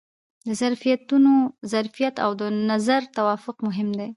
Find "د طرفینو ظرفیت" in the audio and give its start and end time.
0.47-2.15